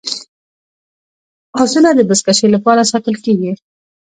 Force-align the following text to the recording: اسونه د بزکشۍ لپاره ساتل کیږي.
اسونه 1.63 1.89
د 1.95 1.99
بزکشۍ 2.09 2.47
لپاره 2.55 2.89
ساتل 2.91 3.15
کیږي. 3.25 3.51